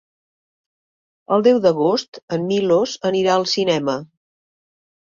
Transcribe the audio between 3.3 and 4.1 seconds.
al cinema.